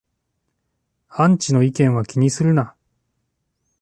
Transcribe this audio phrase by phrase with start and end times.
[1.09, 2.73] アンチの意見は気にするな